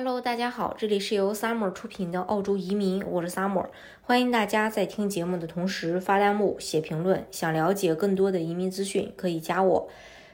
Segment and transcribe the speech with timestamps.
[0.00, 3.66] Hello，大家好，这里是由 Summer 出品的澳洲移民，我是 Summer，
[4.02, 7.26] 欢迎大家在听节目的同时发弹幕、写评论。
[7.32, 9.88] 想了解更多的移民资讯，可以加我。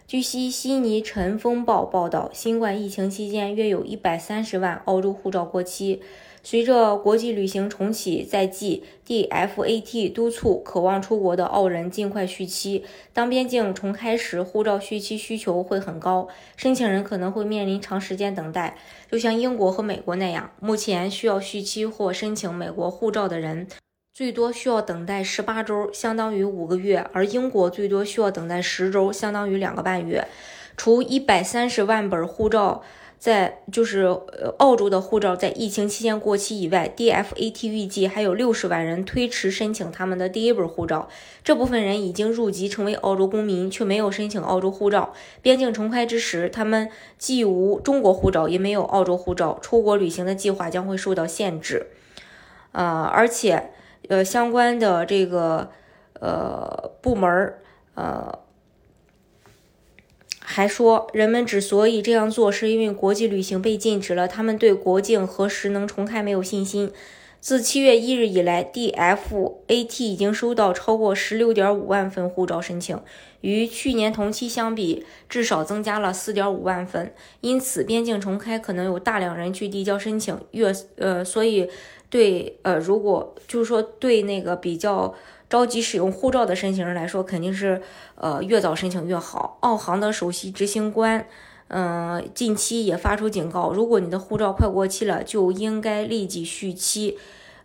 [0.07, 6.03] 据悉，悉尼晨风报报道，新冠疫情期间约有一百三十万澳洲护照过期。
[6.47, 12.85] 随着国际旅行重启在即，DFAT 督促渴望出国的澳人尽快续期。
[13.15, 18.77] 当边境重开时，护照续期需求会很高，申请人可能会面临长时间等待，
[19.11, 20.51] 就像英国和美国那样。
[20.61, 23.67] 目前需要续期或申请美国护照的人，
[24.13, 30.29] 最多需要等待十八周，相当于五个月；而英国最多需要等待十周，相当于两个半月。
[30.77, 32.83] 除一百三十万本护照。
[33.25, 41.09] 在就是呃澳洲的护照在疫情期间过期以外，DFAT 预计还有六十万人推迟申请他们的第一本护照。
[41.43, 45.15] 这部分人已经入籍成为澳洲公民，却没有申请澳洲护照。
[45.41, 51.87] 边境重开之时，他们既无中国护照，也没有澳洲护照，出国旅行的计划将会受到限制。
[52.73, 53.71] 呃，而且
[54.11, 55.71] 呃相关的这个
[56.21, 57.63] 呃部门儿
[57.95, 58.44] 呃。
[60.47, 66.93] 还说，人们之所以这样做，是因为国际旅行被禁止了，他们对国境何时能重开没有信心。
[67.41, 73.01] 自七月一日以来，DFAT 已经收到超过十六点五万份护照申请，
[73.41, 77.15] 与去年同期相比，至少增加了四点五万份。
[77.41, 81.71] 因此，边境重开可能有大量人去递交申请，越呃，所以
[82.11, 85.15] 对呃，如果就是说对那个比较。
[85.55, 87.81] 着急使用护照的申请人来说，肯定是
[88.17, 89.57] 呃越早申请越好。
[89.61, 91.25] 澳航的首席执行官，
[91.69, 97.17] 嗯，近期也发出警告，如果你的护照快过期了，就应该立即续期。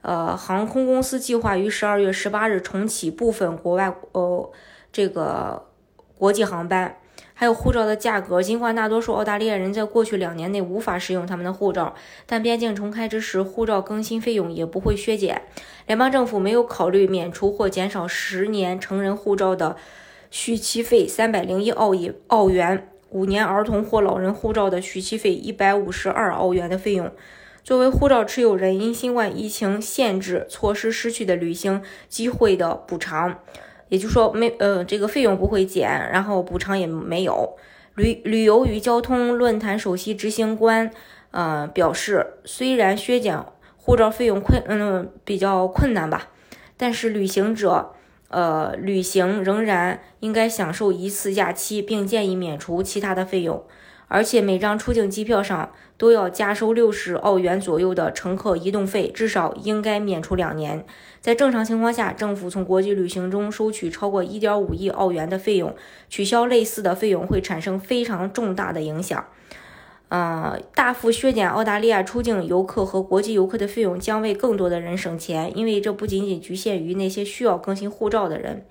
[0.03, 4.51] 呃，航空公司计划于十二月十八日重启部分国外呃
[4.91, 5.65] 这个
[6.15, 6.95] 国际航班。
[7.39, 15.43] 还有护照的价格，尽管大多数澳大利亚人在过去两年内无法使用他们的护照，但边境重开之时，护照更新费用也不会削减。
[15.87, 19.77] 联邦政府没有考虑免除或减少十年成人护照的
[20.30, 27.09] 续期费三百零一澳一澳元，五年儿童或老人护照的续期费一百五十二澳元的费用。
[27.64, 33.39] 作为护照持有人，因新冠疫情限制措施失去的旅行机会的补偿。
[33.89, 37.58] 也就是说，没呃，这个费用不会减，然后补偿也没有。
[37.95, 40.89] 旅旅游与交通论坛首席执行官
[41.32, 43.38] 呃表示，虽然削减
[43.76, 46.30] 护照费用困嗯比较困难吧，
[46.77, 47.92] 但是旅行者
[48.30, 53.66] 呃旅行仍然应该享受一次假期，并建议免除其他的费用。
[54.09, 60.83] 而且每张出境机票上都要加收六十澳元左右的乘客移动费，至少应该免除两年。
[61.21, 65.73] 在正常情况下，政府从国际旅行中收取超过一点五亿澳元的费用，
[66.09, 69.23] 取消类似的费用会产生非常重大的影响。
[70.08, 78.65] 呃，大幅削减澳大利亚出境游客和国际游客的费用，将为更多的人省钱，因为这不仅仅局限于那些需要更新护照的人。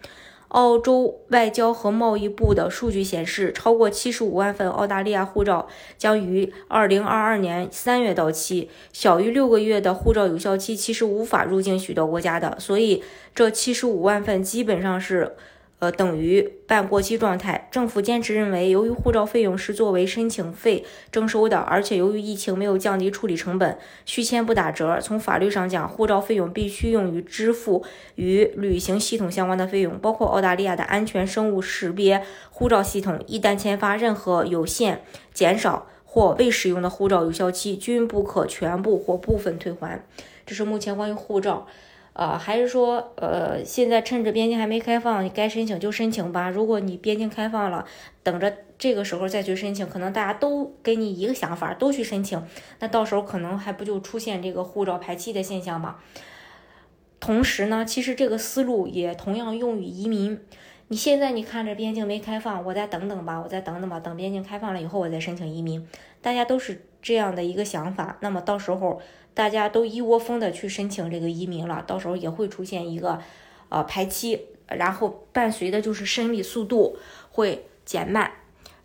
[0.49, 8.71] 澳洲外交和贸易部的数据显示，超过七十五万份澳大利亚护照将于二零二二年三月到期。
[8.93, 13.03] 小于六个月的护照有效期其实无法入境许多国家的，所以
[13.35, 15.37] 这七十五万份基本上是。
[15.81, 17.69] 呃，等于半过期状态。
[17.71, 25.01] 政府坚持认为，由于护照费用是作为申请费征收的，而且由于疫情没有降低处理成本，续签不打折。
[25.01, 27.85] 从法律上讲，护照费用必须用于支付
[28.17, 33.23] 与旅行系统相关的费用，包括澳大利亚的安全生物识别护照系统。
[33.29, 35.03] 一旦签发，任何有限、
[35.33, 40.05] 减少或未使用的护照有效期均不可全部或部分退还。
[40.45, 41.69] 这是目前关于护照。
[42.13, 46.51] 呃，还是说，呃，现在趁着边境还没开放，你该申请就申请吧。
[46.51, 47.85] 如果你边境开放了，
[48.23, 52.43] 等着这个时候再去申请，可能大家都给你一个想法，都去申请，
[52.81, 55.97] 那到时候可能还不就出现这个护照排期的现象吗？
[57.21, 60.41] 同时呢，其实这个思路也同样用于移民。
[60.89, 65.87] 你现在你看着边境没开放，我再等等吧，我再等等吧，等边境开放了以后我再申请移民。
[66.23, 69.01] 大家都是这样的一个想法，那么到时候。
[69.35, 73.23] 大家都一窝蜂的去申请这个移民了，到时候也会出现一个，
[73.69, 76.99] 呃排期，然后伴随的就是审理速度
[77.31, 78.33] 会减慢，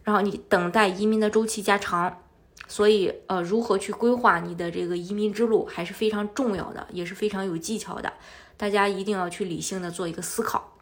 [0.04, 2.20] 然后你等待移民的周期加长，
[2.68, 8.14] 所以呃如何去规划你的这个移民之路还是非常重要的，也是非常有技巧的，
[8.56, 10.78] 大家一定要去理性的做一个思考。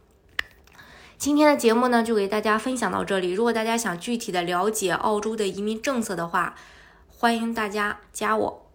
[1.17, 6.55] 今天的节目呢就给大家分享到这里，如果大家想具体的了解澳洲的移民政策的话，
[7.21, 8.70] 欢迎大家加我。